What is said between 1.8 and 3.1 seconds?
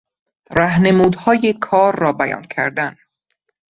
را بیان کردن